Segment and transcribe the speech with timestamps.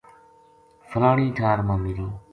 [0.89, 2.07] فلانی ٹھار ما میری